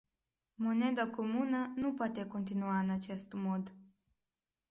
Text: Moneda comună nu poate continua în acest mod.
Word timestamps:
Moneda 0.57 1.07
comună 1.07 1.71
nu 1.75 1.93
poate 1.93 2.25
continua 2.25 2.79
în 2.79 2.89
acest 2.89 3.33
mod. 3.33 3.73